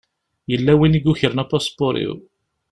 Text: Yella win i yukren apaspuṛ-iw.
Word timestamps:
Yella 0.51 0.73
win 0.79 0.97
i 0.97 1.01
yukren 1.03 1.41
apaspuṛ-iw. 1.43 2.15